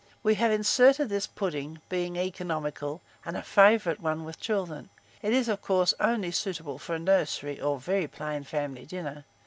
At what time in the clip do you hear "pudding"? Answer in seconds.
1.27-1.79